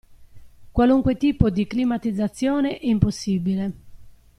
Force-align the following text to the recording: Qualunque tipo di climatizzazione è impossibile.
Qualunque 0.71 1.15
tipo 1.15 1.51
di 1.51 1.67
climatizzazione 1.67 2.79
è 2.79 2.87
impossibile. 2.87 3.73